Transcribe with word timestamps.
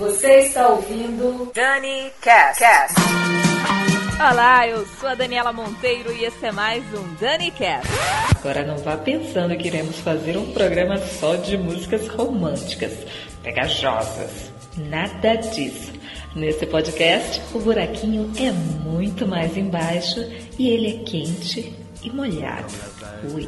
Você 0.00 0.38
está 0.38 0.66
ouvindo 0.68 1.52
Dani 1.54 2.10
Cast. 2.22 2.58
Cast. 2.58 2.94
Olá, 4.18 4.66
eu 4.66 4.86
sou 4.98 5.10
a 5.10 5.14
Daniela 5.14 5.52
Monteiro 5.52 6.10
e 6.10 6.24
esse 6.24 6.46
é 6.46 6.50
mais 6.50 6.82
um 6.94 7.14
Dani 7.20 7.50
Cast. 7.50 7.86
Agora 8.34 8.64
não 8.64 8.78
vá 8.78 8.96
pensando 8.96 9.54
que 9.58 9.68
iremos 9.68 9.98
fazer 9.98 10.38
um 10.38 10.52
programa 10.52 10.96
só 10.96 11.36
de 11.36 11.58
músicas 11.58 12.08
românticas, 12.08 12.94
pegajosas. 13.42 14.50
Nada 14.78 15.34
disso. 15.34 15.92
Nesse 16.34 16.64
podcast, 16.64 17.42
o 17.52 17.58
buraquinho 17.58 18.32
é 18.38 18.52
muito 18.52 19.28
mais 19.28 19.54
embaixo 19.54 20.20
e 20.58 20.70
ele 20.70 20.96
é 20.96 21.04
quente 21.04 21.76
e 22.02 22.08
molhado. 22.08 22.72
Ui. 23.34 23.46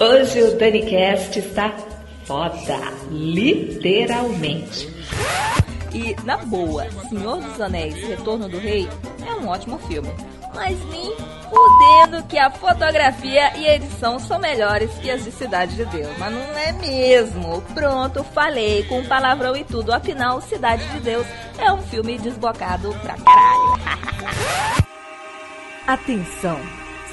Hoje 0.00 0.42
o 0.42 0.56
DaniCast 0.56 1.38
está 1.38 1.76
foda, 2.24 2.78
literalmente. 3.10 4.88
E, 5.92 6.16
na 6.24 6.36
boa, 6.36 6.88
Senhor 7.08 7.40
dos 7.40 7.60
Anéis 7.60 7.96
Retorno 8.06 8.48
do 8.48 8.58
Rei 8.58 8.88
é 9.26 9.34
um 9.34 9.48
ótimo 9.48 9.78
filme. 9.78 10.08
Mas 10.54 10.78
nem 10.86 11.14
fudendo 11.48 12.22
que 12.28 12.38
a 12.38 12.50
fotografia 12.50 13.56
e 13.56 13.68
a 13.68 13.74
edição 13.74 14.18
são 14.18 14.38
melhores 14.38 14.90
que 14.94 15.10
as 15.10 15.24
de 15.24 15.32
Cidade 15.32 15.74
de 15.76 15.84
Deus. 15.86 16.16
Mas 16.18 16.32
não 16.32 16.58
é 16.58 16.72
mesmo. 16.72 17.62
Pronto, 17.74 18.22
falei 18.24 18.84
com 18.84 19.04
palavrão 19.04 19.56
e 19.56 19.64
tudo. 19.64 19.92
Afinal, 19.92 20.40
Cidade 20.40 20.86
de 20.88 21.00
Deus 21.00 21.26
é 21.58 21.72
um 21.72 21.82
filme 21.82 22.18
desbocado 22.18 22.94
pra 23.02 23.14
caralho. 23.14 24.80
Atenção! 25.86 26.60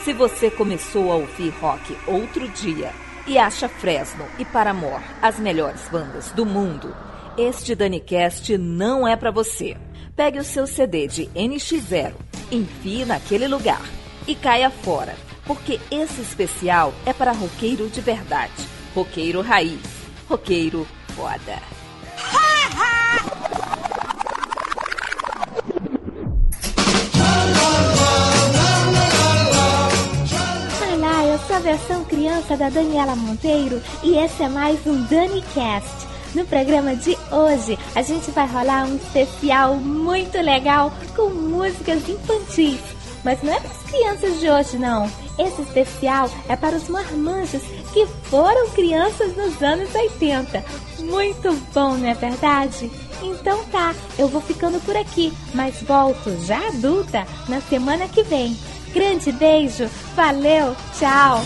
Se 0.04 0.14
você 0.14 0.50
começou 0.50 1.12
a 1.12 1.16
ouvir 1.16 1.50
rock 1.60 1.98
outro 2.08 2.48
dia 2.50 2.92
e 3.26 3.38
acha 3.38 3.68
Fresno 3.68 4.26
e 4.40 4.46
Paramore 4.46 5.04
as 5.22 5.38
melhores 5.38 5.82
bandas 5.92 6.32
do 6.32 6.46
mundo, 6.46 6.96
este 7.38 7.76
DaniCast 7.76 8.58
não 8.58 9.08
é 9.08 9.16
para 9.16 9.30
você. 9.30 9.78
Pegue 10.16 10.40
o 10.40 10.44
seu 10.44 10.66
CD 10.66 11.08
de 11.08 11.28
NX0, 11.28 12.14
enfie 12.52 13.06
naquele 13.06 13.48
lugar 13.48 13.86
e 14.28 14.34
caia 14.34 14.72
fora, 14.72 15.16
porque 15.46 15.80
esse 15.92 16.20
especial 16.22 16.92
é 17.06 17.14
para 17.14 17.32
roqueiro 17.32 17.88
de 17.90 18.02
verdade, 18.02 18.52
roqueiro 18.96 19.42
raiz, 19.42 19.80
roqueiro 20.28 20.88
foda. 21.16 21.62
Olá, 30.92 31.26
eu 31.26 31.40
sou 31.46 31.56
a 31.56 31.60
versão 31.60 32.04
criança 32.06 32.58
da 32.58 32.70
Daniela 32.72 33.16
Monteiro 33.16 33.80
e 34.04 34.18
esse 34.18 34.42
é 34.42 34.50
mais 34.50 34.84
um 34.88 35.04
DaniCast. 35.04 36.07
No 36.36 36.46
programa 36.46 36.96
de 36.96 37.18
hoje, 37.32 37.78
a 37.96 38.02
gente 38.02 38.32
vai 38.32 38.48
rolar 38.48 38.86
um 38.86 38.96
especial 38.96 39.76
muito 39.76 40.38
legal 40.40 40.92
com 41.16 41.30
músicas 41.30 42.08
infantis. 42.08 42.80
Mas 43.24 43.42
não 43.42 43.54
é 43.54 43.60
para 43.60 43.72
as 43.72 43.84
crianças 43.84 44.40
de 44.40 44.50
hoje, 44.50 44.78
não. 44.78 45.10
Esse 45.38 45.62
especial 45.62 46.30
é 46.48 46.56
para 46.56 46.76
os 46.76 46.88
marmanjos 46.88 47.62
que 47.94 48.06
foram 48.30 48.70
crianças 48.70 49.36
nos 49.36 49.62
anos 49.62 49.94
80. 49.94 50.64
Muito 51.00 51.54
bom, 51.74 51.96
não 51.96 52.08
é 52.08 52.14
verdade? 52.14 52.92
Então 53.22 53.64
tá, 53.66 53.94
eu 54.18 54.28
vou 54.28 54.42
ficando 54.42 54.80
por 54.86 54.96
aqui, 54.96 55.34
mas 55.54 55.82
volto 55.82 56.38
já 56.46 56.68
adulta 56.68 57.26
na 57.48 57.62
semana 57.62 58.08
que 58.08 58.24
vem. 58.24 58.58
Grande 58.94 59.32
beijo, 59.32 59.90
valeu, 60.16 60.76
tchau! 60.98 61.44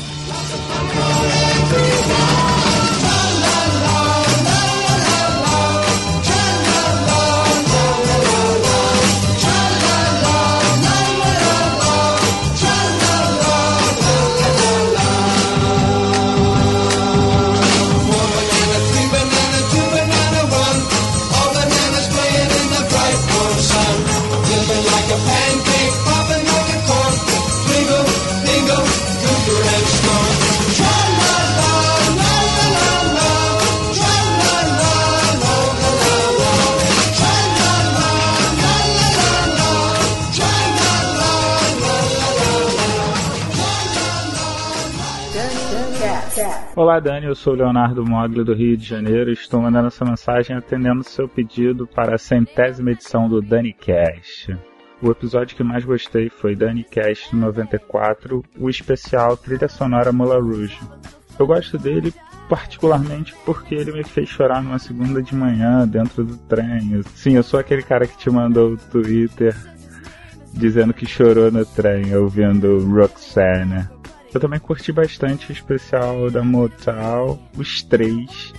Olá, 46.76 47.00
Dani. 47.00 47.26
Eu 47.26 47.36
sou 47.36 47.54
o 47.54 47.56
Leonardo 47.56 48.04
Mogli 48.04 48.44
do 48.44 48.54
Rio 48.54 48.78
de 48.78 48.86
Janeiro. 48.86 49.32
Estou 49.32 49.62
mandando 49.62 49.88
essa 49.88 50.06
mensagem 50.06 50.56
atendendo 50.56 51.04
seu 51.04 51.28
pedido 51.28 51.86
para 51.86 52.16
a 52.16 52.18
centésima 52.18 52.92
edição 52.92 53.28
do 53.28 53.42
Dani 53.42 53.74
Cast. 53.74 54.58
O 55.02 55.12
episódio 55.12 55.56
que 55.56 55.64
mais 55.64 55.84
gostei 55.84 56.30
foi 56.30 56.56
Dani 56.56 56.84
Cast 56.84 57.36
94, 57.36 58.44
o 58.58 58.70
especial 58.70 59.36
trilha 59.36 59.68
sonora 59.68 60.12
Moulin 60.12 60.42
Rouge. 60.42 60.80
Eu 61.38 61.48
gosto 61.48 61.78
dele 61.78 62.14
particularmente 62.48 63.34
porque 63.46 63.76
ele 63.76 63.92
me 63.92 64.04
fez 64.04 64.30
chorar 64.30 64.62
numa 64.62 64.78
segunda 64.78 65.22
de 65.22 65.36
manhã 65.36 65.88
dentro 65.88 66.24
do 66.24 66.38
trem. 66.38 67.02
Sim, 67.16 67.36
eu 67.36 67.44
sou 67.44 67.60
aquele 67.60 67.82
cara 67.82 68.06
que 68.06 68.18
te 68.18 68.30
mandou 68.30 68.74
o 68.74 68.78
Twitter 68.78 69.56
dizendo 70.54 70.94
que 70.94 71.06
chorou 71.06 71.52
no 71.52 71.66
trem 71.66 72.16
ouvindo 72.16 72.86
Roxanne. 72.88 74.01
Eu 74.34 74.40
também 74.40 74.60
curti 74.60 74.92
bastante 74.92 75.50
o 75.50 75.52
especial 75.52 76.32
da 76.32 76.44
Motal, 76.44 77.38
os 77.58 77.84
três. 77.84 78.54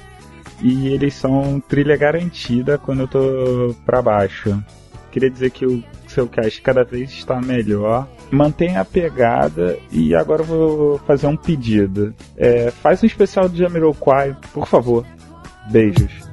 E 0.61 0.89
eles 0.89 1.15
são 1.15 1.61
trilha 1.61 1.97
garantida 1.97 2.79
quando 2.79 3.01
eu 3.01 3.09
tô 3.09 3.75
pra 3.85 4.03
baixo. 4.03 4.63
Queria 5.11 5.31
dizer 5.31 5.51
que 5.51 5.67
o 5.67 5.83
seu 6.07 6.29
cast 6.29 6.61
cada 6.63 6.85
vez 6.85 7.11
está 7.11 7.41
melhor. 7.41 8.09
Mantenha 8.31 8.81
a 8.81 8.85
pegada 8.85 9.79
e 9.91 10.15
agora 10.15 10.43
eu 10.43 10.47
vou 10.47 10.99
fazer 10.99 11.27
um 11.27 11.37
pedido. 11.37 12.15
É, 12.37 12.71
faz 12.71 13.03
um 13.03 13.07
especial 13.07 13.49
do 13.49 13.57
Jamiroquai, 13.57 14.37
por 14.53 14.67
favor. 14.67 15.05
Beijos. 15.71 16.32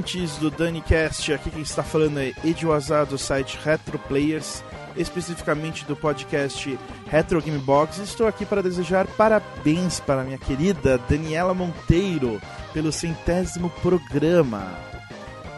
Ouvintes 0.00 0.38
do 0.38 0.50
DaniCast. 0.50 1.34
Aqui 1.34 1.50
quem 1.50 1.60
está 1.60 1.82
falando 1.82 2.18
é 2.18 2.32
Edio 2.42 2.72
Azar 2.72 3.04
do 3.04 3.18
site 3.18 3.58
Retro 3.62 3.98
Players, 3.98 4.64
especificamente 4.96 5.84
do 5.84 5.94
podcast 5.94 6.78
Retro 7.06 7.42
Game 7.42 7.58
Box. 7.58 7.98
Estou 7.98 8.26
aqui 8.26 8.46
para 8.46 8.62
desejar 8.62 9.06
parabéns 9.06 10.00
para 10.00 10.24
minha 10.24 10.38
querida 10.38 10.98
Daniela 11.06 11.52
Monteiro 11.52 12.40
pelo 12.72 12.90
centésimo 12.90 13.68
programa. 13.82 14.66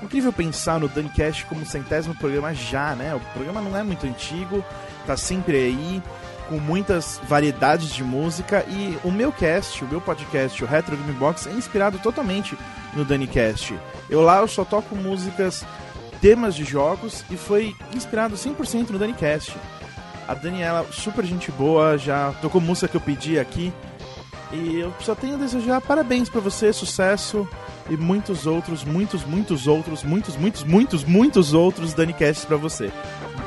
Incrível 0.02 0.32
pensar 0.32 0.80
no 0.80 0.88
DaniCast 0.88 1.46
como 1.46 1.64
centésimo 1.64 2.16
programa 2.16 2.52
já, 2.52 2.96
né? 2.96 3.14
O 3.14 3.20
programa 3.34 3.60
não 3.60 3.76
é 3.76 3.84
muito 3.84 4.06
antigo, 4.08 4.64
tá 5.06 5.16
sempre 5.16 5.56
aí 5.56 6.02
com 6.52 6.58
muitas 6.58 7.18
variedades 7.26 7.94
de 7.94 8.04
música 8.04 8.62
e 8.68 8.98
o 9.02 9.10
meu 9.10 9.32
cast, 9.32 9.82
o 9.82 9.88
meu 9.88 10.02
podcast, 10.02 10.62
o 10.62 10.66
Retro 10.66 10.94
Game 10.94 11.12
Box, 11.14 11.46
é 11.46 11.52
inspirado 11.52 11.98
totalmente 11.98 12.58
no 12.92 13.06
DaniCast. 13.06 13.74
Eu 14.10 14.20
lá 14.20 14.40
eu 14.40 14.46
só 14.46 14.62
toco 14.62 14.94
músicas, 14.94 15.64
temas 16.20 16.54
de 16.54 16.62
jogos 16.62 17.24
e 17.30 17.38
foi 17.38 17.74
inspirado 17.94 18.34
100% 18.34 18.90
no 18.90 18.98
DaniCast. 18.98 19.56
A 20.28 20.34
Daniela, 20.34 20.86
super 20.92 21.24
gente 21.24 21.50
boa, 21.50 21.96
já 21.96 22.32
tocou 22.42 22.60
música 22.60 22.86
que 22.86 22.98
eu 22.98 23.00
pedi 23.00 23.38
aqui. 23.38 23.72
E 24.52 24.78
eu 24.78 24.92
só 25.00 25.14
tenho 25.14 25.36
a 25.36 25.38
desejar 25.38 25.80
parabéns 25.80 26.28
para 26.28 26.42
você, 26.42 26.70
sucesso 26.70 27.48
e 27.88 27.96
muitos 27.96 28.46
outros, 28.46 28.84
muitos, 28.84 29.24
muitos 29.24 29.66
outros, 29.66 30.02
muitos, 30.02 30.36
muitos, 30.36 30.64
muitos, 30.64 31.02
muitos 31.02 31.54
outros 31.54 31.94
DaniCasts 31.94 32.44
para 32.44 32.58
você. 32.58 32.92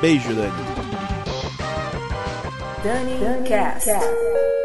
Beijo, 0.00 0.34
Dani. 0.34 0.75
Danny, 2.86 3.18
Danny 3.18 3.48
Cast. 3.48 3.84
Cast. 3.84 4.55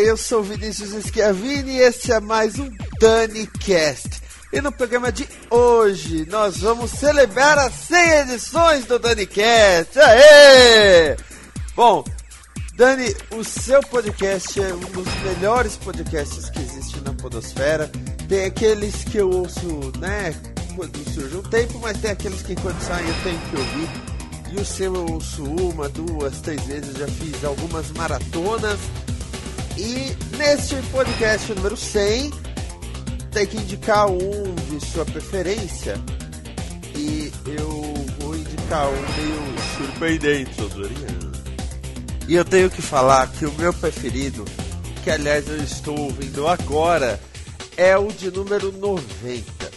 Eu 0.00 0.16
sou 0.16 0.42
Vinícius 0.42 1.04
Schiavini 1.04 1.72
e 1.72 1.80
este 1.80 2.12
é 2.12 2.18
mais 2.18 2.58
um 2.58 2.68
DaniCast. 3.00 4.20
E 4.52 4.60
no 4.60 4.72
programa 4.72 5.12
de 5.12 5.28
hoje 5.48 6.26
nós 6.28 6.58
vamos 6.58 6.90
celebrar 6.90 7.58
as 7.58 7.72
100 7.74 8.10
edições 8.20 8.84
do 8.86 8.98
DaniCast. 8.98 9.98
Aê! 9.98 11.16
Bom, 11.76 12.04
Dani, 12.74 13.14
o 13.30 13.44
seu 13.44 13.80
podcast 13.82 14.60
é 14.60 14.74
um 14.74 14.80
dos 14.80 15.06
melhores 15.22 15.76
podcasts 15.76 16.50
que 16.50 16.60
existe 16.60 17.00
na 17.00 17.12
podosfera. 17.12 17.88
Tem 18.28 18.46
aqueles 18.46 19.04
que 19.04 19.18
eu 19.18 19.30
ouço, 19.30 19.92
né, 19.98 20.34
quando 20.74 20.98
surge 21.12 21.36
um 21.36 21.42
tempo, 21.42 21.78
mas 21.80 21.98
tem 21.98 22.10
aqueles 22.10 22.42
que 22.42 22.56
quando 22.56 22.80
saem 22.80 23.06
eu 23.06 23.14
tenho 23.22 23.38
que 23.38 23.56
ouvir 23.56 23.88
E 24.52 24.60
o 24.60 24.64
seu 24.64 24.94
eu 24.94 25.06
ouço 25.12 25.44
uma, 25.44 25.88
duas, 25.88 26.40
três 26.40 26.62
vezes, 26.62 26.96
já 26.96 27.06
fiz 27.06 27.44
algumas 27.44 27.90
maratonas. 27.92 28.78
E 29.76 30.16
neste 30.36 30.76
podcast 30.92 31.52
número 31.52 31.76
100, 31.76 32.30
tem 33.32 33.46
que 33.46 33.56
indicar 33.56 34.06
um 34.06 34.54
de 34.70 34.86
sua 34.86 35.04
preferência. 35.04 35.96
E 36.96 37.32
eu 37.46 37.92
vou 38.20 38.36
indicar 38.36 38.88
um 38.88 38.92
meio 38.92 39.54
surpreendente, 39.76 40.54
Dorian. 40.68 41.32
E 42.28 42.34
eu 42.34 42.44
tenho 42.44 42.70
que 42.70 42.80
falar 42.80 43.26
que 43.32 43.44
o 43.44 43.52
meu 43.54 43.72
preferido, 43.74 44.44
que 45.02 45.10
aliás 45.10 45.48
eu 45.48 45.56
estou 45.58 45.98
ouvindo 45.98 46.46
agora, 46.46 47.20
é 47.76 47.96
o 47.96 48.12
de 48.12 48.30
número 48.30 48.70
90. 48.72 49.74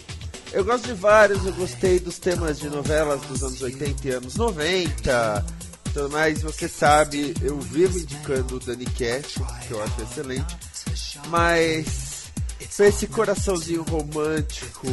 Eu 0.52 0.64
gosto 0.64 0.86
de 0.86 0.94
vários, 0.94 1.44
eu 1.44 1.52
gostei 1.52 1.98
dos 1.98 2.18
temas 2.18 2.58
de 2.58 2.70
novelas 2.70 3.20
dos 3.22 3.42
anos 3.42 3.60
80 3.60 4.08
e 4.08 4.10
anos 4.12 4.36
90. 4.36 5.44
Tudo 5.92 6.10
mais, 6.10 6.42
você 6.42 6.68
sabe, 6.68 7.34
eu 7.42 7.58
vivo 7.58 7.98
indicando 7.98 8.56
o 8.56 8.60
Danny 8.60 8.84
Cash, 8.84 9.34
que 9.66 9.72
eu 9.72 9.82
acho 9.82 10.02
excelente. 10.02 10.56
Mas 11.28 12.18
pra 12.76 12.86
esse 12.86 13.06
coraçãozinho 13.08 13.82
romântico, 13.82 14.86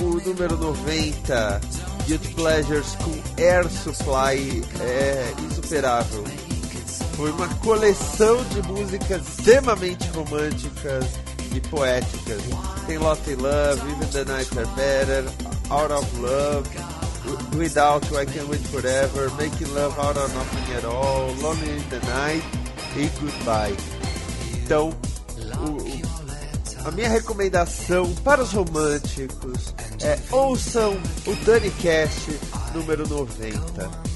o 0.00 0.20
número 0.20 0.56
90, 0.56 1.60
Guilty 2.06 2.28
Pleasures 2.34 2.94
com 2.96 3.42
Air 3.42 3.68
Supply 3.68 4.62
é 4.80 5.34
insuperável. 5.50 6.24
Foi 7.16 7.30
uma 7.32 7.48
coleção 7.56 8.42
de 8.44 8.62
músicas 8.62 9.26
extremamente 9.28 10.08
românticas 10.08 11.04
e 11.54 11.60
poéticas. 11.68 12.40
Tem 12.86 12.98
Lost 12.98 13.26
in 13.26 13.34
Love, 13.34 13.80
Even 13.90 14.08
the 14.08 14.24
Nights 14.24 14.56
Are 14.56 14.66
Better, 14.76 15.24
Out 15.70 15.92
of 15.92 16.16
Love, 16.18 16.68
Without 17.56 18.06
You 18.10 18.20
I 18.20 18.26
Can't 18.26 18.48
Wait 18.48 18.62
Forever, 18.68 19.30
Making 19.30 19.74
Love 19.74 19.98
Out 19.98 20.18
of 20.18 20.34
Nothing 20.34 20.76
at 20.76 20.84
All, 20.84 21.32
Lonely 21.40 21.70
in 21.76 21.82
the 21.90 22.00
Night 22.06 22.44
e 22.96 23.06
Goodbye. 23.20 23.76
Então, 24.54 24.90
o, 25.60 26.86
a 26.86 26.90
minha 26.90 27.08
recomendação 27.08 28.14
para 28.24 28.42
os 28.42 28.52
românticos 28.52 29.74
é 30.02 30.18
ouçam 30.30 30.98
o 31.26 31.34
Danny 31.44 31.70
Cast 31.70 32.38
número 32.74 33.06
90. 33.08 34.10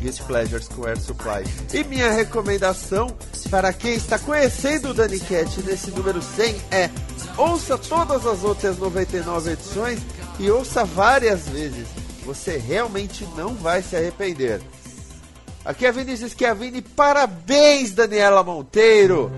Guilty 0.00 0.22
Pleasures 0.22 0.68
com 0.68 0.86
Air 0.86 0.98
Supply. 0.98 1.44
E 1.72 1.84
minha 1.84 2.10
recomendação 2.10 3.14
para 3.50 3.72
quem 3.72 3.94
está 3.94 4.18
conhecendo 4.18 4.90
o 4.90 4.94
Danny 4.94 5.20
Cat 5.20 5.62
nesse 5.62 5.90
número 5.90 6.20
100 6.22 6.56
é 6.70 6.90
ouça 7.36 7.76
todas 7.76 8.26
as 8.26 8.42
outras 8.42 8.78
99 8.78 9.52
edições 9.52 10.00
e 10.38 10.50
ouça 10.50 10.84
várias 10.84 11.48
vezes. 11.48 11.86
Você 12.30 12.58
realmente 12.58 13.26
não 13.36 13.56
vai 13.56 13.82
se 13.82 13.96
arrepender. 13.96 14.60
Aqui 15.64 15.84
é 15.84 15.90
Vinícius 15.90 16.30
Chiavini. 16.30 16.80
Parabéns, 16.80 17.90
Daniela 17.90 18.44
Monteiro. 18.44 19.32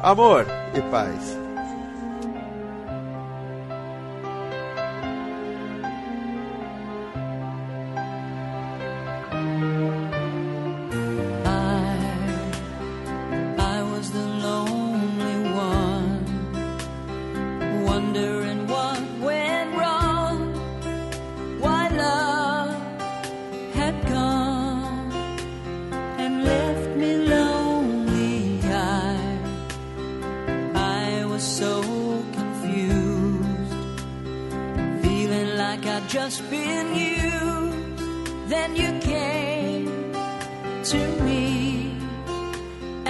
Amor 0.00 0.46
e 0.76 0.80
paz. 0.92 1.43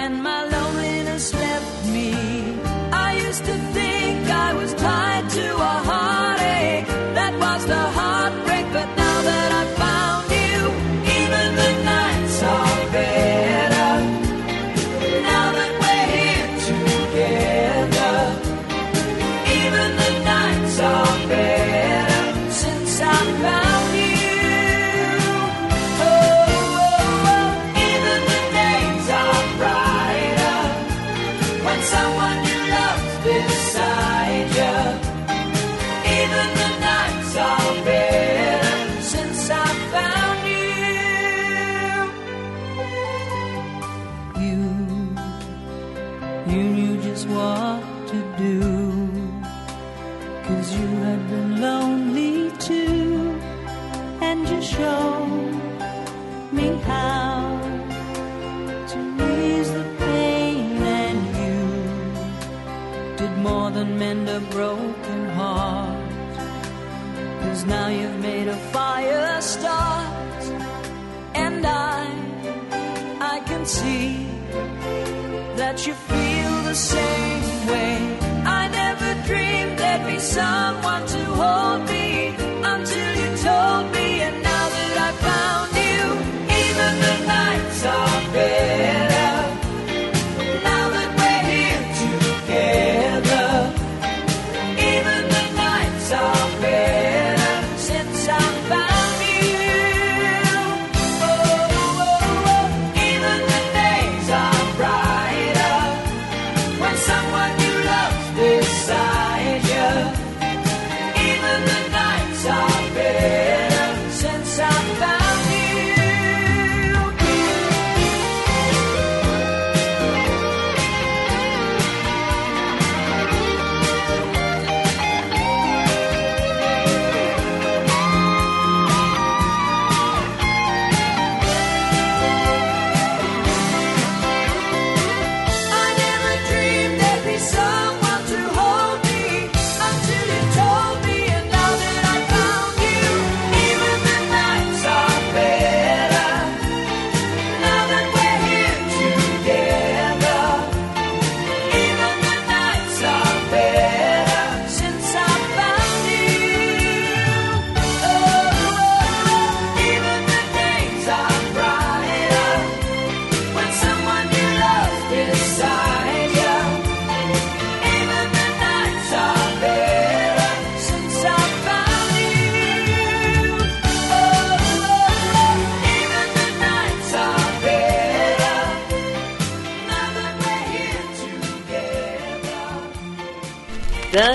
And 0.05 0.21
my 0.21 0.43
loneliness 0.43 1.33
left 1.33 1.87
me. 1.87 2.24
Same 76.75 77.67
way. 77.67 77.95
I 78.45 78.67
never 78.67 79.09
dreamed 79.27 79.79
there'd 79.79 80.05
be 80.05 80.19
someone 80.19 81.05
to 81.07 81.23
hold 81.39 81.74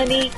Dani 0.01 0.31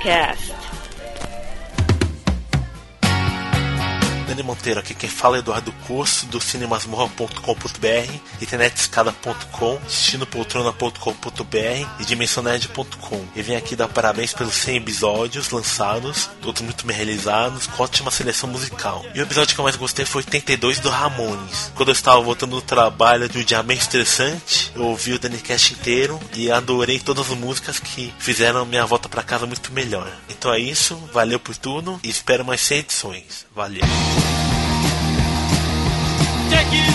Monteiro, 4.63 4.79
aqui 4.79 4.93
quem 4.93 5.09
fala 5.09 5.35
é 5.35 5.39
Eduardo 5.39 5.73
Curso, 5.85 6.25
do 6.27 6.39
cinemasmorra.com.br, 6.39 8.13
internetescada.com, 8.41 9.77
destinopolitrona.com.br 9.85 11.87
e 11.99 12.05
dimensonerd.com. 12.05 13.25
E 13.35 13.41
vim 13.41 13.55
aqui 13.55 13.75
dar 13.75 13.89
parabéns 13.89 14.31
pelos 14.31 14.53
100 14.53 14.77
episódios 14.77 15.49
lançados, 15.49 16.29
todos 16.41 16.61
muito 16.61 16.85
bem 16.85 16.95
realizados, 16.95 17.67
com 17.67 17.83
ótima 17.83 18.09
seleção 18.09 18.47
musical. 18.47 19.05
E 19.13 19.19
o 19.19 19.23
episódio 19.23 19.53
que 19.53 19.59
eu 19.59 19.63
mais 19.63 19.75
gostei 19.75 20.05
foi 20.05 20.21
82 20.21 20.79
do 20.79 20.89
Ramones. 20.89 21.73
Quando 21.75 21.89
eu 21.89 21.93
estava 21.93 22.21
voltando 22.21 22.55
do 22.55 22.61
trabalho 22.61 23.27
de 23.27 23.39
um 23.39 23.43
dia 23.43 23.61
bem 23.61 23.75
estressante, 23.75 24.71
eu 24.73 24.85
ouvi 24.85 25.11
o 25.11 25.19
Dani 25.19 25.39
Cast 25.39 25.73
inteiro 25.73 26.17
e 26.35 26.49
adorei 26.49 27.01
todas 27.01 27.29
as 27.29 27.37
músicas 27.37 27.79
que 27.79 28.13
fizeram 28.17 28.65
minha 28.65 28.85
volta 28.85 29.09
para 29.09 29.23
casa 29.23 29.45
muito 29.45 29.73
melhor. 29.73 30.09
Então 30.29 30.53
é 30.53 30.59
isso, 30.59 30.95
valeu 31.11 31.37
por 31.37 31.57
tudo 31.57 31.99
e 32.01 32.09
espero 32.09 32.45
mais 32.45 32.61
100 32.61 32.77
edições. 32.77 33.45
Valeu! 33.53 33.83
take 36.53 36.71
you 36.71 36.85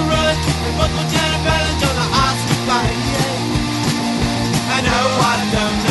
a 0.00 0.04
on 1.88 1.94
the? 1.98 2.06
I 4.70 4.80
know 4.86 5.04
I 5.20 5.34
don't 5.52 5.82
know. 5.82 5.87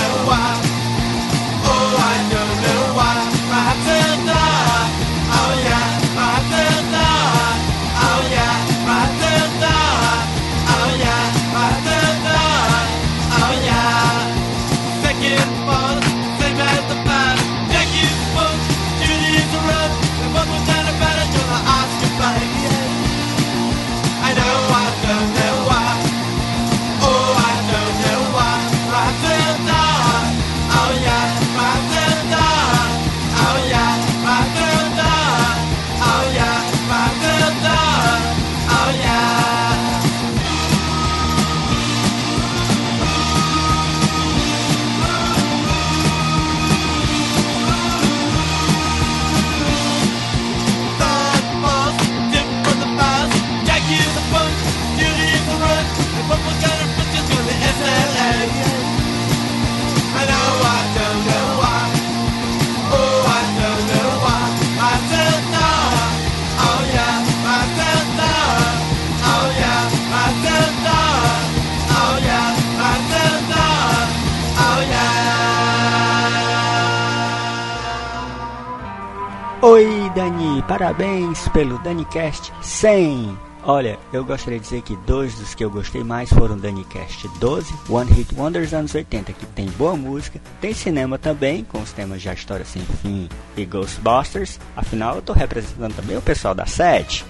Parabéns 80.78 81.48
pelo 81.50 81.80
DaniCast 81.80 82.54
100. 82.62 83.36
Olha, 83.64 83.98
eu 84.14 84.24
gostaria 84.24 84.60
de 84.60 84.66
dizer 84.66 84.84
que 84.84 84.96
dois 85.08 85.34
dos 85.34 85.56
que 85.56 85.66
eu 85.66 85.72
gostei 85.72 86.04
mais 86.04 86.30
foram 86.30 86.56
DaniCast 86.56 87.28
12, 87.40 87.74
One 87.90 88.12
Hit 88.12 88.36
Wonders 88.36 88.74
anos 88.76 88.94
80, 88.94 89.34
que 89.34 89.46
tem 89.48 89.66
boa 89.72 89.96
música, 89.96 90.40
tem 90.62 90.76
cinema 90.76 91.18
também, 91.18 91.64
com 91.64 91.82
os 91.82 91.92
temas 91.92 92.22
de 92.22 92.30
A 92.30 92.34
História 92.34 92.64
Sem 92.64 92.84
Fim 93.02 93.28
e 93.58 93.66
Ghostbusters, 93.66 94.60
afinal 94.76 95.16
eu 95.16 95.20
estou 95.20 95.36
representando 95.36 95.96
também 95.96 96.16
o 96.16 96.22
pessoal 96.22 96.54
da 96.54 96.68
7. 96.68 97.26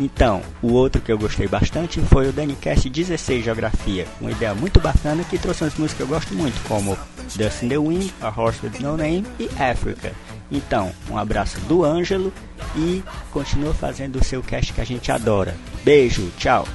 Então, 0.00 0.40
o 0.62 0.72
outro 0.72 1.02
que 1.02 1.12
eu 1.12 1.18
gostei 1.18 1.46
bastante 1.46 2.00
foi 2.00 2.30
o 2.30 2.32
DaniCast 2.32 2.88
16 2.88 3.44
Geografia, 3.44 4.06
uma 4.22 4.30
ideia 4.30 4.54
muito 4.54 4.80
bacana 4.80 5.22
que 5.22 5.38
trouxe 5.38 5.64
umas 5.64 5.74
músicas 5.74 5.96
que 5.98 6.02
eu 6.02 6.14
gosto 6.14 6.34
muito, 6.34 6.58
como 6.66 6.96
Dust 7.34 7.62
in 7.62 7.68
the 7.68 7.78
Wind, 7.78 8.12
A 8.20 8.28
Horse 8.28 8.60
with 8.62 8.80
No 8.80 8.96
Name 8.96 9.24
e 9.38 9.48
Africa. 9.58 10.12
Então, 10.50 10.92
um 11.10 11.18
abraço 11.18 11.58
do 11.60 11.84
Ângelo 11.84 12.32
e 12.76 13.02
continua 13.32 13.74
fazendo 13.74 14.16
o 14.16 14.24
seu 14.24 14.42
cast 14.42 14.72
que 14.72 14.80
a 14.80 14.84
gente 14.84 15.10
adora. 15.10 15.56
Beijo, 15.84 16.30
tchau! 16.38 16.66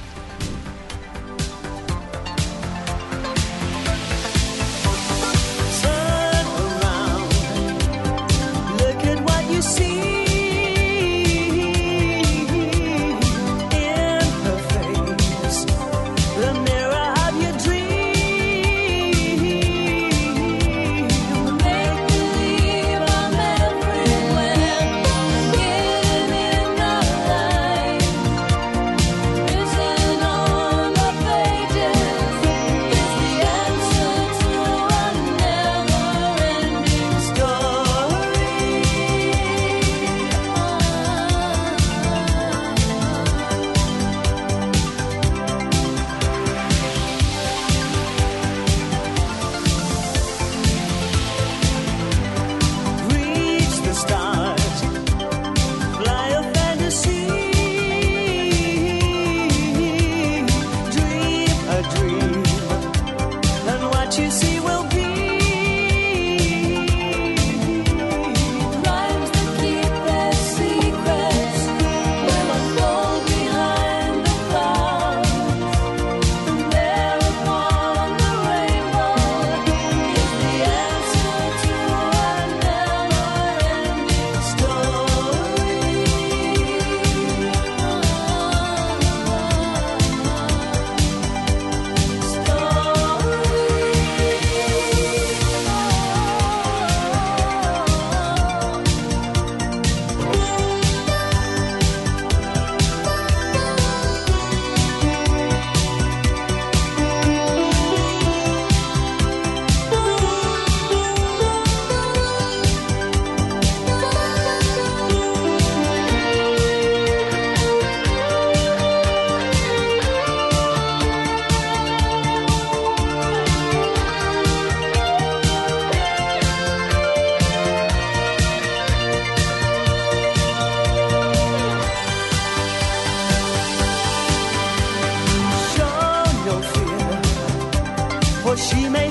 she 138.56 138.88
made. 138.88 139.01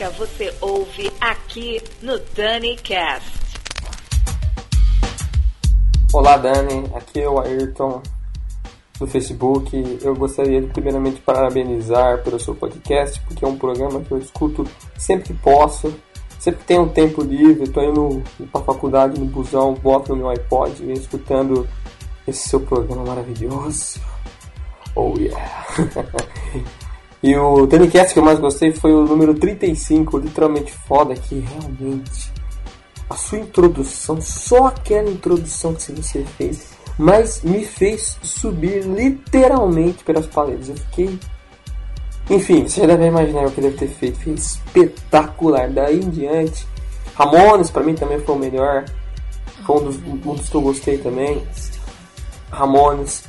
Música 0.00 0.10
você 0.10 0.54
ouve 0.62 1.12
aqui 1.20 1.82
no 2.00 2.18
Dani 2.34 2.74
Cast. 2.76 3.38
Olá 6.12 6.38
Dani, 6.38 6.90
aqui 6.94 7.20
é 7.20 7.28
o 7.28 7.38
Ayrton 7.38 8.02
do 8.98 9.06
Facebook. 9.06 9.98
Eu 10.02 10.14
gostaria 10.14 10.62
de 10.62 10.68
primeiramente 10.68 11.20
parabenizar 11.20 12.22
pelo 12.22 12.40
seu 12.40 12.54
podcast, 12.54 13.20
porque 13.22 13.44
é 13.44 13.48
um 13.48 13.58
programa 13.58 14.00
que 14.00 14.10
eu 14.10 14.18
escuto 14.18 14.66
sempre 14.96 15.28
que 15.28 15.34
posso, 15.34 15.94
sempre 16.38 16.60
que 16.60 16.66
tenho 16.66 16.82
um 16.82 16.88
tempo 16.88 17.22
livre, 17.22 17.64
estou 17.64 17.84
indo 17.84 18.22
para 18.50 18.62
a 18.62 18.64
faculdade 18.64 19.20
no 19.20 19.26
busão, 19.26 19.74
boto 19.74 20.12
no 20.12 20.16
meu 20.16 20.30
iPod 20.30 20.82
e 20.82 20.92
escutando 20.92 21.68
esse 22.26 22.48
seu 22.48 22.60
programa 22.60 23.04
maravilhoso. 23.04 24.00
Oh 24.96 25.14
yeah! 25.18 25.66
e 27.22 27.36
o 27.36 27.66
Danicast 27.66 28.14
que 28.14 28.18
eu 28.18 28.24
mais 28.24 28.38
gostei 28.38 28.72
foi 28.72 28.92
o 28.92 29.04
número 29.04 29.34
35, 29.34 30.18
literalmente 30.18 30.72
foda, 30.72 31.14
que 31.14 31.40
realmente 31.40 32.32
a 33.10 33.16
sua 33.16 33.38
introdução, 33.38 34.20
só 34.20 34.68
aquela 34.68 35.10
introdução 35.10 35.74
que 35.74 35.90
você 35.90 36.24
fez, 36.38 36.70
mas 36.96 37.42
me 37.42 37.64
fez 37.64 38.16
subir 38.22 38.84
literalmente 38.84 40.04
pelas 40.04 40.26
paredes. 40.26 40.68
Eu 40.68 40.76
fiquei. 40.76 41.18
Enfim, 42.30 42.68
você 42.68 42.82
já 42.82 42.86
deve 42.86 43.06
imaginar 43.06 43.46
o 43.46 43.50
que 43.50 43.60
deve 43.60 43.76
ter 43.76 43.88
feito. 43.88 44.20
Foi 44.20 44.32
espetacular. 44.34 45.68
Daí 45.70 45.96
em 45.98 46.08
diante, 46.08 46.68
Ramones 47.16 47.70
pra 47.70 47.82
mim 47.82 47.94
também 47.94 48.20
foi 48.20 48.34
o 48.34 48.38
melhor. 48.38 48.84
Foi 49.66 49.76
um 49.76 49.84
dos, 49.84 49.96
um 49.96 50.34
dos 50.34 50.48
que 50.48 50.54
eu 50.54 50.62
gostei 50.62 50.98
também. 50.98 51.42
Ramones. 52.50 53.24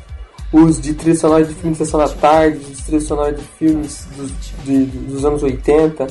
Os 0.52 0.82
de 0.82 0.94
trilha 0.94 1.18
sonora 1.18 1.46
de 1.46 1.54
filmes 1.54 1.78
de 1.78 1.86
Sessão 1.86 2.00
da 2.00 2.10
Tarde, 2.10 2.58
os 2.58 2.78
de 2.78 2.84
trilha 2.84 3.02
sonora 3.02 3.32
de 3.34 3.42
filmes 3.58 4.06
dos, 4.18 4.32
de- 4.66 4.86
dos 4.86 5.24
anos 5.24 5.42
80, 5.44 6.08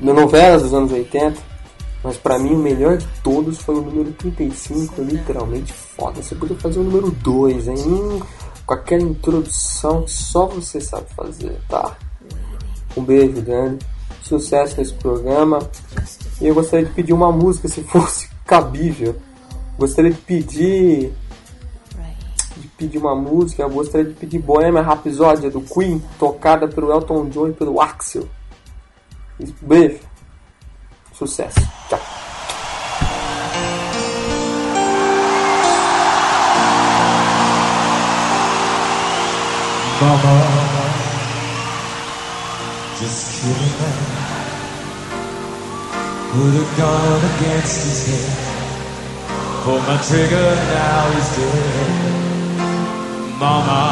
de 0.00 0.12
novelas 0.12 0.62
dos 0.62 0.74
anos 0.74 0.90
80. 0.92 1.38
Mas 2.04 2.16
pra 2.16 2.36
mim 2.36 2.54
o 2.54 2.58
melhor 2.58 2.96
de 2.96 3.06
todos 3.22 3.58
foi 3.58 3.76
o 3.76 3.80
número 3.80 4.10
35, 4.14 5.00
literalmente 5.02 5.72
foda. 5.72 6.20
Você 6.20 6.34
podia 6.34 6.56
fazer 6.56 6.80
o 6.80 6.82
número 6.82 7.12
2, 7.12 7.68
hein? 7.68 7.76
Hum, 7.86 8.20
com 8.66 8.74
aquela 8.74 9.02
introdução 9.02 10.02
que 10.02 10.10
só 10.10 10.46
você 10.46 10.80
sabe 10.80 11.06
fazer, 11.14 11.56
tá? 11.68 11.96
Um 12.96 13.04
beijo, 13.04 13.40
Dani. 13.40 13.78
Sucesso 14.20 14.74
nesse 14.78 14.94
programa. 14.94 15.60
E 16.40 16.48
eu 16.48 16.54
gostaria 16.54 16.86
de 16.86 16.92
pedir 16.92 17.12
uma 17.12 17.30
música, 17.30 17.68
se 17.68 17.82
fosse 17.84 18.28
cabível. 18.44 19.14
Gostaria 19.78 20.10
de 20.10 20.18
pedir. 20.18 21.12
Pedir 22.82 22.98
uma 22.98 23.14
música. 23.14 23.62
Eu 23.62 23.70
gostaria 23.70 24.08
de 24.08 24.14
pedir 24.14 24.40
Bohemian 24.40 24.82
Rhapsody 24.82 25.48
do 25.50 25.60
Queen, 25.60 26.02
tocada 26.18 26.66
pelo 26.66 26.90
Elton 26.90 27.28
John 27.28 27.46
e 27.46 27.52
pelo 27.52 27.80
Axel. 27.80 28.28
Beijo. 29.60 30.00
Sucesso. 31.12 31.60
Tchau. 31.88 32.00
Just 42.98 43.42
kill. 43.42 43.54
Put 46.32 46.50
a 46.50 46.76
gun 46.76 47.20
against 47.36 47.76
his 47.84 47.98
head. 48.08 48.52
Pull 49.62 49.78
my 49.82 49.96
trigger, 50.02 50.56
now 50.74 51.10
he's 51.12 51.36
dead. 51.36 52.41
Mama, 53.42 53.84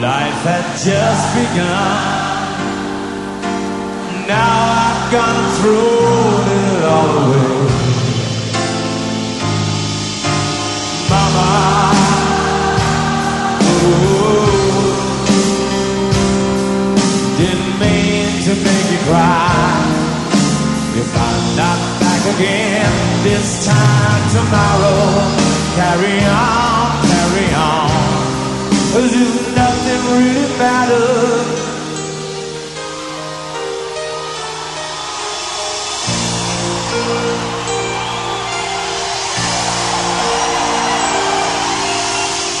life 0.00 0.42
had 0.48 0.64
just 0.72 1.24
begun. 1.36 2.32
Now 4.26 4.54
I've 4.80 5.12
gone 5.12 5.42
through 5.56 6.48
it 6.56 6.82
all 6.94 7.08
away. 7.20 7.52
Mama. 11.12 11.48
Didn't 17.36 17.74
mean 17.78 18.28
to 18.48 18.52
make 18.64 18.86
you 18.92 19.00
cry. 19.04 19.92
If 20.96 21.10
I'm 21.28 21.56
not 21.60 21.78
back 22.00 22.22
again 22.34 22.92
this 23.24 23.66
time 23.66 24.24
tomorrow, 24.36 25.04
carry 25.76 26.18
on, 26.24 27.11
carry 27.32 27.54
on. 27.54 27.88
Cause 28.92 29.56
nothing 29.56 30.02
really 30.12 30.58
matters. 30.58 31.62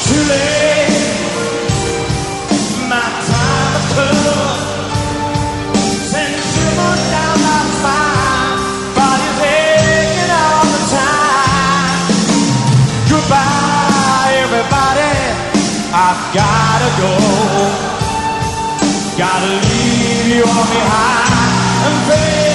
Too 0.06 0.22
late. 0.28 0.61
I've 16.14 16.34
gotta 16.34 16.90
go. 17.00 17.12
Gotta 19.16 19.46
leave 19.46 20.26
you 20.36 20.44
all 20.44 20.66
behind 20.68 21.86
and 21.86 22.06
face 22.06 22.51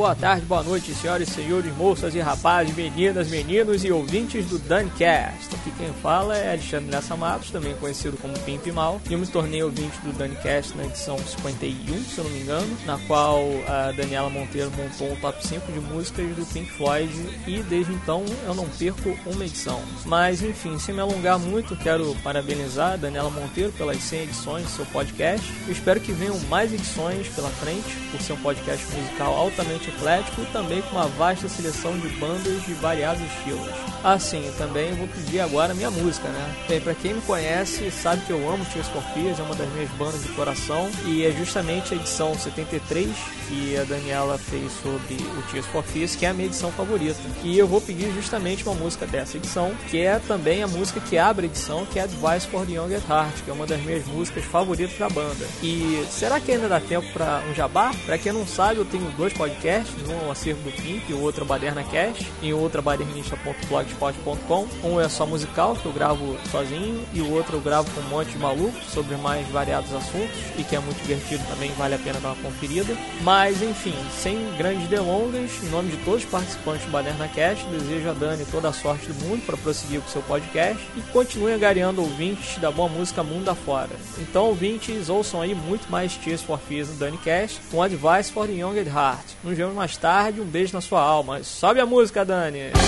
boa 0.00 0.16
tarde, 0.16 0.46
boa 0.46 0.62
noite, 0.62 0.94
senhoras 0.94 1.28
e 1.28 1.30
senhores, 1.30 1.76
moças 1.76 2.14
e 2.14 2.20
rapazes, 2.20 2.74
meninas, 2.74 3.28
meninos 3.28 3.84
e 3.84 3.92
ouvintes 3.92 4.46
do 4.46 4.58
Duncast. 4.58 5.54
Aqui 5.54 5.70
quem 5.76 5.92
fala 6.02 6.34
é 6.34 6.52
Alexandre 6.52 6.90
Lessa 6.90 7.14
Matos, 7.18 7.50
também 7.50 7.74
conhecido 7.74 8.16
como 8.16 8.32
Pimp 8.38 8.66
Mal. 8.68 8.98
E 9.10 9.12
eu 9.12 9.18
me 9.18 9.26
tornei 9.26 9.62
ouvinte 9.62 9.98
do 10.00 10.10
Duncast 10.14 10.74
na 10.74 10.86
edição 10.86 11.18
51, 11.18 12.02
se 12.04 12.16
eu 12.16 12.24
não 12.24 12.30
me 12.30 12.40
engano, 12.40 12.78
na 12.86 12.96
qual 13.00 13.42
a 13.68 13.92
Daniela 13.92 14.30
Monteiro 14.30 14.70
montou 14.70 15.12
um 15.12 15.16
top 15.16 15.46
5 15.46 15.70
de 15.70 15.80
músicas 15.80 16.34
do 16.34 16.46
Pink 16.46 16.70
Floyd 16.70 17.12
e 17.46 17.62
desde 17.64 17.92
então 17.92 18.24
eu 18.46 18.54
não 18.54 18.66
perco 18.70 19.14
uma 19.26 19.44
edição. 19.44 19.82
Mas 20.06 20.42
enfim, 20.42 20.78
sem 20.78 20.94
me 20.94 21.02
alongar 21.02 21.38
muito, 21.38 21.76
quero 21.76 22.16
parabenizar 22.22 22.94
a 22.94 22.96
Daniela 22.96 23.28
Monteiro 23.28 23.70
pelas 23.72 23.98
100 23.98 24.22
edições 24.22 24.64
do 24.64 24.70
seu 24.70 24.86
podcast. 24.86 25.46
Eu 25.66 25.72
espero 25.74 26.00
que 26.00 26.12
venham 26.12 26.38
mais 26.48 26.72
edições 26.72 27.28
pela 27.28 27.50
frente, 27.50 27.94
por 28.10 28.18
ser 28.22 28.32
um 28.32 28.40
podcast 28.40 28.86
musical 28.96 29.34
altamente 29.34 29.89
eclético 29.90 30.44
também 30.52 30.82
com 30.82 30.96
uma 30.96 31.06
vasta 31.06 31.48
seleção 31.48 31.96
de 31.98 32.08
bandas 32.16 32.64
de 32.64 32.72
variados 32.74 33.22
estilos. 33.22 33.68
Assim, 34.02 34.50
também 34.56 34.94
vou 34.94 35.06
pedir 35.08 35.40
agora 35.40 35.74
minha 35.74 35.90
música, 35.90 36.28
né? 36.28 36.56
Bem, 36.66 36.80
pra 36.80 36.94
quem 36.94 37.14
me 37.14 37.20
conhece, 37.20 37.90
sabe 37.90 38.24
que 38.24 38.32
eu 38.32 38.50
amo 38.50 38.64
Tears 38.64 38.88
for 38.88 39.02
Fears, 39.14 39.38
é 39.38 39.42
uma 39.42 39.54
das 39.54 39.68
minhas 39.72 39.90
bandas 39.90 40.22
de 40.22 40.28
coração 40.30 40.90
e 41.04 41.24
é 41.24 41.32
justamente 41.32 41.92
a 41.92 41.96
edição 41.96 42.34
73 42.34 43.08
que 43.48 43.76
a 43.76 43.84
Daniela 43.84 44.38
fez 44.38 44.72
sobre 44.82 45.14
o 45.14 45.42
Tears 45.50 45.66
for 45.66 45.82
Fears, 45.82 46.16
que 46.16 46.24
é 46.24 46.30
a 46.30 46.32
minha 46.34 46.46
edição 46.46 46.70
favorita. 46.72 47.18
E 47.42 47.58
eu 47.58 47.66
vou 47.66 47.80
pedir 47.80 48.12
justamente 48.14 48.62
uma 48.66 48.74
música 48.74 49.06
dessa 49.06 49.36
edição, 49.36 49.72
que 49.90 50.00
é 50.00 50.18
também 50.18 50.62
a 50.62 50.68
música 50.68 51.00
que 51.00 51.18
abre 51.18 51.46
a 51.46 51.48
edição, 51.48 51.84
que 51.84 51.98
é 51.98 52.02
Advice 52.02 52.46
for 52.46 52.64
the 52.64 52.72
Young 52.72 52.94
at 52.94 53.02
Heart, 53.08 53.42
que 53.44 53.50
é 53.50 53.52
uma 53.52 53.66
das 53.66 53.80
minhas 53.82 54.06
músicas 54.06 54.44
favoritas 54.44 54.96
da 54.96 55.08
banda. 55.08 55.46
E 55.62 56.06
será 56.10 56.40
que 56.40 56.52
ainda 56.52 56.68
dá 56.68 56.80
tempo 56.80 57.12
para 57.12 57.42
um 57.50 57.54
jabá? 57.54 57.92
Pra 58.06 58.16
quem 58.16 58.32
não 58.32 58.46
sabe, 58.46 58.78
eu 58.78 58.84
tenho 58.84 59.10
dois 59.12 59.32
podcasts, 59.32 59.79
um 60.08 60.24
é 60.24 60.28
o 60.28 60.30
Acervo 60.30 60.62
do 60.62 60.72
Pimp 60.72 61.10
o 61.10 61.20
outro 61.20 61.42
é 61.42 61.44
o 61.44 61.46
Baderna 61.46 61.82
Cast, 61.84 62.26
e 62.42 62.52
o 62.52 62.58
outro 62.58 62.80
é 62.80 62.82
badernista.blogspot.com. 62.82 64.68
Um 64.84 65.00
é 65.00 65.08
só 65.08 65.26
musical, 65.26 65.74
que 65.76 65.86
eu 65.86 65.92
gravo 65.92 66.36
sozinho, 66.50 67.04
e 67.12 67.20
o 67.20 67.32
outro 67.32 67.56
eu 67.56 67.60
gravo 67.60 67.90
com 67.92 68.00
um 68.00 68.08
monte 68.08 68.30
de 68.30 68.38
malucos 68.38 68.84
sobre 68.92 69.16
mais 69.16 69.46
variados 69.48 69.92
assuntos, 69.92 70.36
e 70.58 70.64
que 70.64 70.76
é 70.76 70.80
muito 70.80 71.00
divertido 71.02 71.42
também, 71.48 71.70
vale 71.72 71.94
a 71.94 71.98
pena 71.98 72.20
dar 72.20 72.32
uma 72.32 72.42
conferida. 72.42 72.96
Mas 73.22 73.62
enfim, 73.62 73.94
sem 74.10 74.38
grandes 74.56 74.88
delongas, 74.88 75.50
em 75.62 75.68
nome 75.68 75.90
de 75.90 75.96
todos 75.98 76.24
os 76.24 76.30
participantes 76.30 76.86
do 76.86 76.92
Baderna 76.92 77.28
Cast, 77.28 77.64
desejo 77.66 78.10
a 78.10 78.12
Dani 78.12 78.44
toda 78.46 78.68
a 78.68 78.72
sorte 78.72 79.06
do 79.06 79.26
mundo 79.26 79.44
para 79.44 79.56
prosseguir 79.56 80.00
com 80.00 80.08
seu 80.08 80.22
podcast 80.22 80.82
e 80.96 81.00
continue 81.12 81.52
angariando 81.52 82.00
ouvintes 82.00 82.58
da 82.58 82.70
boa 82.70 82.88
música 82.88 83.22
mundo 83.22 83.48
afora. 83.48 83.90
Então, 84.18 84.46
ouvintes, 84.46 85.08
ouçam 85.08 85.40
aí 85.40 85.54
muito 85.54 85.90
mais 85.90 86.16
Tears 86.16 86.42
for 86.42 86.58
Fears 86.58 86.88
no 86.88 86.96
Dani 86.96 87.18
Cast, 87.18 87.60
com 87.70 87.82
Advice 87.82 88.30
for 88.32 88.46
the 88.46 88.52
Young 88.52 88.78
at 88.78 88.86
Heart. 88.86 89.26
Nos 89.42 89.56
vemos 89.60 89.74
mais 89.74 89.96
tarde, 89.96 90.40
um 90.40 90.46
beijo 90.46 90.72
na 90.72 90.80
sua 90.80 91.02
alma. 91.02 91.42
Sobe 91.42 91.80
a 91.80 91.86
música, 91.86 92.24
Dani! 92.24 92.70
Advice 92.70 92.78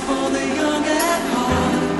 for 0.00 0.30
the 0.30 0.40
young 0.56 0.84
at 0.84 1.22
heart. 1.32 1.92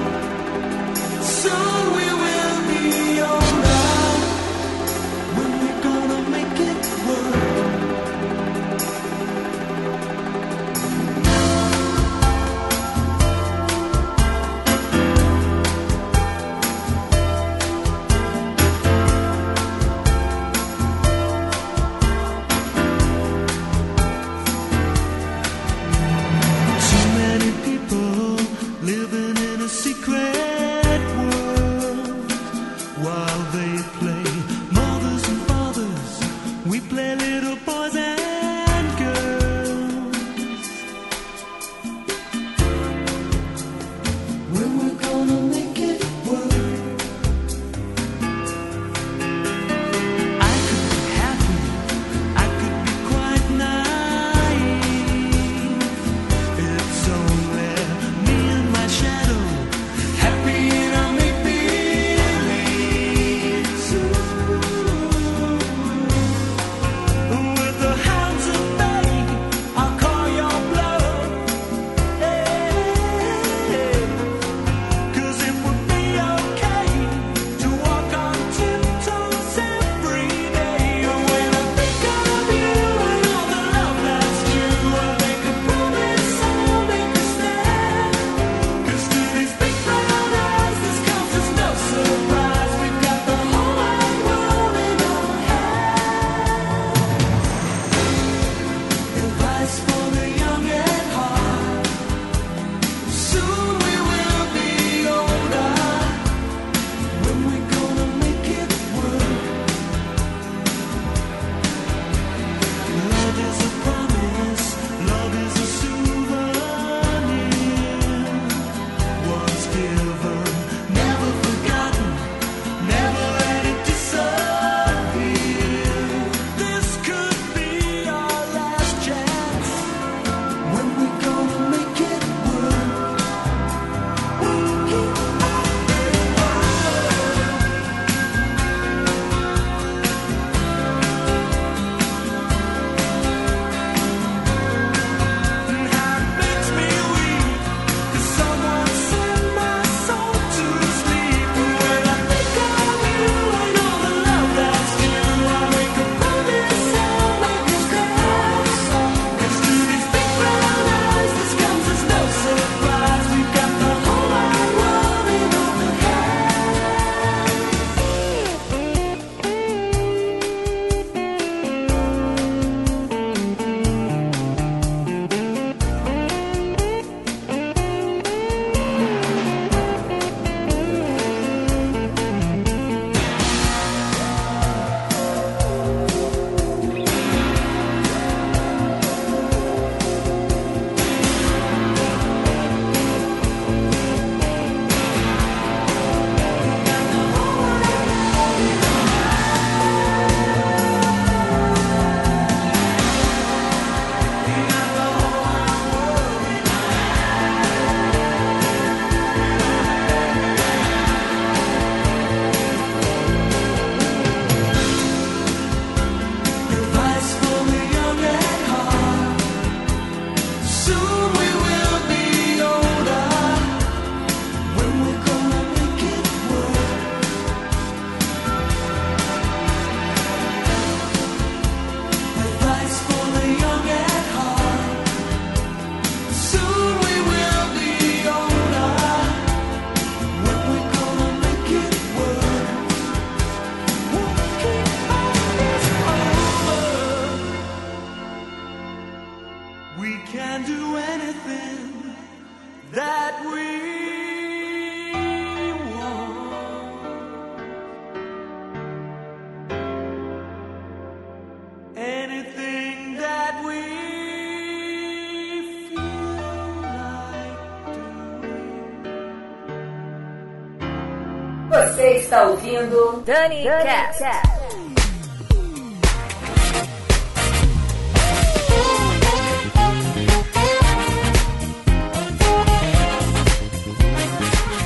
Ouvindo 273.32 273.64
Dani 273.64 273.64
Cast. 273.64 274.22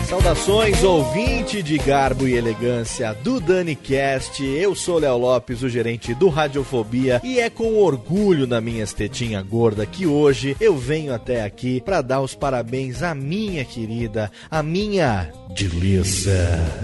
Saudações, 0.09 0.85
de 1.47 1.79
garbo 1.79 2.27
e 2.27 2.35
elegância 2.35 3.15
do 3.15 3.41
DaniCast. 3.41 4.45
Eu 4.45 4.75
sou 4.75 4.99
Léo 4.99 5.17
Lopes, 5.17 5.63
o 5.63 5.69
gerente 5.69 6.13
do 6.13 6.29
Radiofobia, 6.29 7.21
e 7.23 7.39
é 7.39 7.49
com 7.49 7.77
orgulho 7.77 8.49
na 8.49 8.61
minha 8.61 8.83
estetinha 8.83 9.41
gorda 9.43 9.87
que 9.87 10.09
hoje 10.09 10.57
eu 10.61 10.77
venho 10.77 11.15
até 11.15 11.45
aqui 11.45 11.81
para 11.81 12.03
dar 12.03 12.21
os 12.21 12.35
parabéns 12.35 13.01
à 13.01 13.15
minha 13.15 13.65
querida, 13.65 14.29
a 14.51 14.61
minha 14.61 15.31
delícia, 15.55 16.35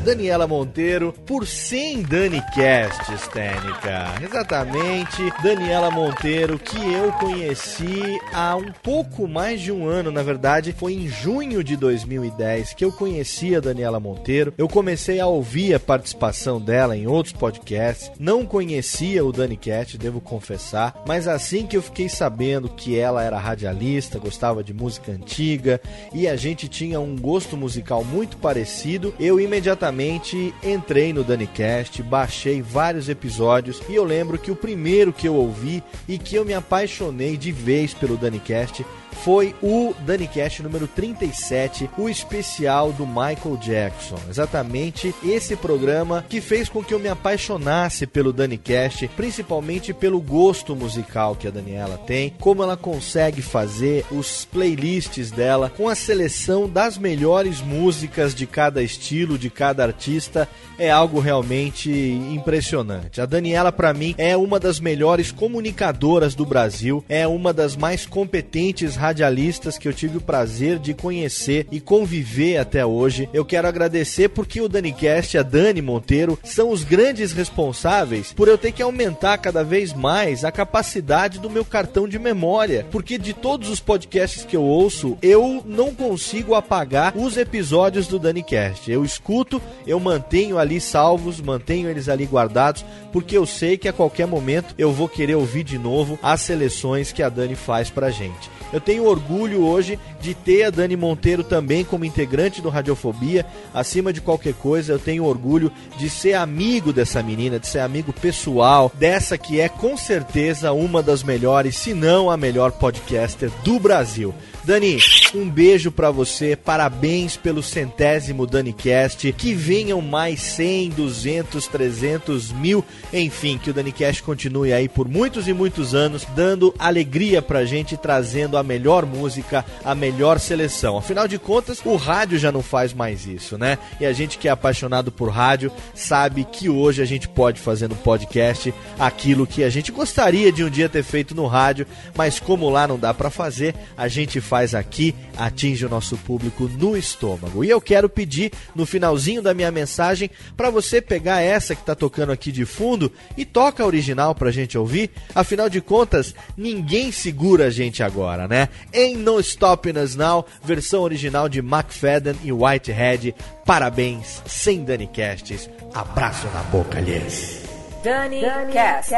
Daniela 0.04 0.46
Monteiro, 0.46 1.12
por 1.26 1.46
100 1.46 2.02
DaniCasts, 2.02 3.28
Técnica. 3.28 4.14
Exatamente, 4.22 5.22
Daniela 5.42 5.90
Monteiro, 5.90 6.58
que 6.58 6.78
eu 6.78 7.12
conheci 7.12 8.18
há 8.32 8.56
um 8.56 8.72
pouco 8.82 9.26
mais 9.26 9.60
de 9.60 9.72
um 9.72 9.86
ano, 9.86 10.10
na 10.10 10.22
verdade, 10.22 10.72
foi 10.72 10.94
em 10.94 11.08
junho 11.08 11.62
de 11.64 11.76
2010 11.76 12.74
que 12.74 12.84
eu 12.84 12.92
conheci 12.92 13.54
a 13.56 13.60
Daniela 13.60 13.98
Monteiro. 13.98 14.51
Eu 14.57 14.68
comecei 14.68 15.18
a 15.18 15.26
ouvir 15.26 15.74
a 15.74 15.80
participação 15.80 16.61
dela 16.61 16.96
em 16.96 17.07
outros 17.07 17.32
podcasts. 17.32 18.11
Não 18.18 18.44
conhecia 18.44 19.24
o 19.24 19.32
Dani 19.32 19.57
Cat, 19.57 19.96
devo 19.96 20.20
confessar, 20.20 21.03
mas 21.07 21.26
assim 21.26 21.66
que 21.66 21.76
eu 21.76 21.82
fiquei 21.82 22.09
sabendo 22.09 22.68
que 22.68 22.98
ela 22.98 23.22
era 23.22 23.38
radialista, 23.38 24.18
gostava 24.18 24.62
de 24.62 24.74
música 24.74 25.12
antiga 25.12 25.80
e 26.12 26.28
a 26.28 26.36
gente 26.36 26.68
tinha 26.68 27.00
um 27.00 27.16
gosto 27.16 27.57
musical 27.57 28.05
muito 28.05 28.36
parecido, 28.36 29.14
eu 29.18 29.40
imediatamente 29.40 30.55
entrei 30.62 31.12
no 31.12 31.24
DaniCast, 31.24 32.03
baixei 32.03 32.61
vários 32.61 33.09
episódios 33.09 33.80
e 33.88 33.94
eu 33.94 34.05
lembro 34.05 34.38
que 34.38 34.50
o 34.50 34.57
primeiro 34.57 35.12
que 35.12 35.26
eu 35.26 35.34
ouvi 35.34 35.82
e 36.07 36.18
que 36.18 36.36
eu 36.36 36.44
me 36.44 36.55
apaixonei 36.55 37.36
de 37.36 37.50
vez 37.50 37.94
pelo 37.94 38.16
DaniCast 38.16 38.84
foi 39.22 39.54
o 39.62 39.94
DaniCast 40.00 40.62
número 40.62 40.86
37, 40.86 41.88
o 41.96 42.08
especial 42.08 42.92
do 42.92 43.06
Michael 43.06 43.56
Jackson. 43.60 44.18
Exatamente 44.28 45.14
esse 45.24 45.56
programa 45.56 46.24
que 46.28 46.40
fez 46.40 46.68
com 46.68 46.82
que 46.82 46.94
eu 46.94 46.98
me 46.98 47.08
apaixonasse 47.08 48.06
pelo 48.06 48.32
DaniCast, 48.32 49.08
principalmente 49.08 49.92
pelo 49.92 50.20
gosto 50.20 50.74
musical 50.74 51.36
que 51.36 51.46
a 51.46 51.50
Daniela 51.50 51.98
tem, 51.98 52.34
como 52.40 52.62
ela 52.62 52.76
consegue 52.76 53.42
fazer 53.42 54.04
os 54.10 54.44
playlists 54.44 55.30
dela 55.30 55.70
com 55.76 55.88
a 55.88 55.94
seleção 55.94 56.68
das 56.68 56.98
melhores 56.98 57.60
músicas 57.60 58.34
de 58.34 58.46
cada 58.46 58.82
estilo, 58.82 59.38
de 59.38 59.50
cada 59.50 59.84
artista, 59.84 60.48
é 60.78 60.90
algo 60.90 61.20
realmente 61.20 61.90
impressionante. 61.90 63.20
A 63.20 63.26
Daniela 63.26 63.70
para 63.70 63.94
mim 63.94 64.14
é 64.18 64.36
uma 64.36 64.58
das 64.58 64.80
melhores 64.80 65.30
comunicadoras 65.30 66.34
do 66.34 66.44
Brasil, 66.44 67.04
é 67.08 67.26
uma 67.26 67.52
das 67.52 67.76
mais 67.76 68.06
competentes 68.06 68.96
radialistas 69.03 69.76
que 69.76 69.88
eu 69.88 69.92
tive 69.92 70.18
o 70.18 70.20
prazer 70.20 70.78
de 70.78 70.94
conhecer 70.94 71.66
e 71.72 71.80
conviver 71.80 72.59
até 72.59 72.86
hoje. 72.86 73.28
Eu 73.32 73.44
quero 73.44 73.66
agradecer 73.66 74.28
porque 74.28 74.61
o 74.61 74.68
DaniCast 74.68 75.36
e 75.36 75.40
a 75.40 75.42
Dani 75.42 75.82
Monteiro 75.82 76.38
são 76.44 76.70
os 76.70 76.84
grandes 76.84 77.32
responsáveis 77.32 78.32
por 78.32 78.46
eu 78.46 78.57
ter 78.57 78.70
que 78.70 78.80
aumentar 78.80 79.38
cada 79.38 79.64
vez 79.64 79.92
mais 79.92 80.44
a 80.44 80.53
capacidade 80.53 81.40
do 81.40 81.50
meu 81.50 81.64
cartão 81.64 82.07
de 82.07 82.16
memória, 82.16 82.86
porque 82.92 83.18
de 83.18 83.32
todos 83.32 83.68
os 83.68 83.80
podcasts 83.80 84.44
que 84.44 84.57
eu 84.57 84.62
ouço, 84.62 85.18
eu 85.20 85.64
não 85.66 85.92
consigo 85.92 86.55
apagar 86.55 87.12
os 87.16 87.36
episódios 87.36 88.07
do 88.07 88.20
DaniCast. 88.20 88.88
Eu 88.88 89.05
escuto, 89.05 89.61
eu 89.84 89.98
mantenho 89.98 90.59
ali 90.59 90.80
salvos, 90.80 91.40
mantenho 91.40 91.90
eles 91.90 92.09
ali 92.09 92.24
guardados, 92.24 92.84
porque 93.12 93.36
eu 93.36 93.46
sei 93.46 93.76
que 93.76 93.88
a 93.88 93.92
qualquer 93.92 94.28
momento 94.28 94.76
eu 94.78 94.92
vou 94.92 95.09
querer 95.09 95.34
ouvir 95.34 95.64
de 95.64 95.76
novo 95.76 96.16
as 96.22 96.42
seleções 96.42 97.11
que 97.11 97.20
a 97.20 97.28
Dani 97.28 97.57
faz 97.57 97.90
pra 97.90 98.09
gente. 98.09 98.61
Eu 98.72 98.80
tenho 98.80 99.04
orgulho 99.04 99.64
hoje 99.64 99.98
de 100.20 100.34
ter 100.34 100.64
a 100.64 100.70
Dani 100.70 100.96
Monteiro 100.96 101.44
também 101.44 101.84
como 101.84 102.04
integrante 102.04 102.62
do 102.62 102.68
Radiofobia. 102.68 103.44
Acima 103.74 104.12
de 104.12 104.20
qualquer 104.20 104.54
coisa, 104.54 104.92
eu 104.92 104.98
tenho 104.98 105.24
orgulho 105.24 105.70
de 105.98 106.08
ser 106.08 106.34
amigo 106.34 106.92
dessa 106.92 107.22
menina, 107.22 107.58
de 107.58 107.66
ser 107.66 107.80
amigo 107.80 108.12
pessoal 108.12 108.90
dessa 108.94 109.36
que 109.36 109.60
é 109.60 109.68
com 109.68 109.96
certeza 109.96 110.72
uma 110.72 111.02
das 111.02 111.22
melhores, 111.22 111.76
se 111.76 111.92
não 111.92 112.30
a 112.30 112.36
melhor 112.36 112.72
podcaster 112.72 113.50
do 113.62 113.78
Brasil. 113.78 114.34
Dani, 114.64 114.98
um 115.34 115.50
beijo 115.50 115.90
pra 115.90 116.12
você, 116.12 116.54
parabéns 116.54 117.36
pelo 117.36 117.64
centésimo 117.64 118.46
DaniCast, 118.46 119.32
que 119.32 119.54
venham 119.54 120.00
mais 120.00 120.40
100, 120.40 120.90
200, 120.90 121.66
300 121.66 122.52
mil, 122.52 122.84
enfim, 123.12 123.58
que 123.58 123.70
o 123.70 123.74
DaniCast 123.74 124.22
continue 124.22 124.72
aí 124.72 124.88
por 124.88 125.08
muitos 125.08 125.48
e 125.48 125.52
muitos 125.52 125.96
anos, 125.96 126.24
dando 126.36 126.72
alegria 126.78 127.42
pra 127.42 127.64
gente, 127.64 127.96
trazendo 127.96 128.56
a 128.56 128.62
melhor 128.62 129.04
música, 129.04 129.64
a 129.84 129.96
melhor 129.96 130.38
seleção. 130.38 130.96
Afinal 130.96 131.26
de 131.26 131.40
contas, 131.40 131.80
o 131.84 131.96
rádio 131.96 132.38
já 132.38 132.52
não 132.52 132.62
faz 132.62 132.94
mais 132.94 133.26
isso, 133.26 133.58
né? 133.58 133.78
E 134.00 134.06
a 134.06 134.12
gente 134.12 134.38
que 134.38 134.46
é 134.46 134.50
apaixonado 134.52 135.10
por 135.10 135.28
rádio 135.28 135.72
sabe 135.92 136.44
que 136.44 136.68
hoje 136.68 137.02
a 137.02 137.04
gente 137.04 137.28
pode 137.28 137.60
fazer 137.60 137.88
no 137.88 137.96
podcast 137.96 138.72
aquilo 138.96 139.44
que 139.44 139.64
a 139.64 139.70
gente 139.70 139.90
gostaria 139.90 140.52
de 140.52 140.62
um 140.62 140.70
dia 140.70 140.88
ter 140.88 141.02
feito 141.02 141.34
no 141.34 141.48
rádio, 141.48 141.84
mas 142.16 142.38
como 142.38 142.70
lá 142.70 142.86
não 142.86 142.96
dá 142.96 143.12
pra 143.12 143.28
fazer, 143.28 143.74
a 143.96 144.06
gente 144.06 144.40
faz 144.40 144.51
aqui, 144.74 145.14
atinge 145.36 145.86
o 145.86 145.88
nosso 145.88 146.16
público 146.18 146.68
no 146.78 146.96
estômago. 146.96 147.64
E 147.64 147.70
eu 147.70 147.80
quero 147.80 148.09
pedir 148.09 148.53
no 148.74 148.84
finalzinho 148.84 149.40
da 149.42 149.55
minha 149.55 149.70
mensagem 149.70 150.30
para 150.57 150.70
você 150.70 151.00
pegar 151.00 151.40
essa 151.40 151.74
que 151.74 151.84
tá 151.84 151.94
tocando 151.94 152.32
aqui 152.32 152.53
de 152.53 152.64
fundo 152.64 153.11
e 153.36 153.44
toca 153.44 153.82
a 153.82 153.86
original 153.86 154.34
pra 154.34 154.50
gente 154.50 154.76
ouvir. 154.76 155.11
Afinal 155.34 155.68
de 155.68 155.80
contas, 155.80 156.34
ninguém 156.57 157.11
segura 157.11 157.66
a 157.66 157.70
gente 157.70 158.03
agora, 158.03 158.46
né? 158.46 158.68
Em 158.92 159.16
No 159.16 159.40
Stopping 159.40 159.98
Us 159.98 160.14
Now, 160.14 160.44
versão 160.62 161.03
original 161.03 161.48
de 161.48 161.61
McFadden 161.61 162.36
e 162.44 162.53
Whitehead. 162.53 163.34
Parabéns, 163.64 164.42
sem 164.46 164.84
Dani 164.84 165.07
Casts. 165.07 165.68
Abraço 165.94 166.46
na 166.48 166.62
boca, 166.64 167.00
lhes. 167.00 167.62
Dani, 168.05 168.42
Cast. 168.72 169.12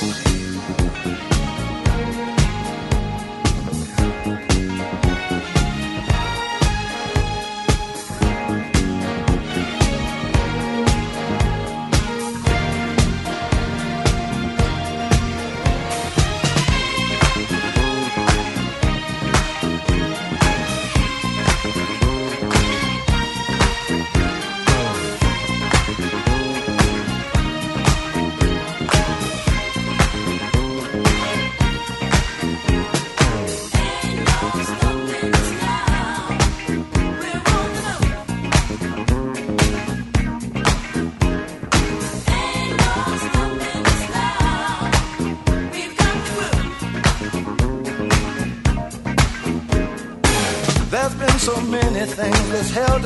There's 0.00 0.29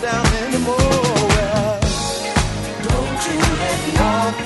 down 0.00 0.26
anymore. 0.26 0.76
Well, 0.76 1.80
don't 2.82 3.20
you 3.26 3.36
let 3.60 3.94
nothing, 3.94 4.45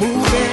moving. 0.00 0.47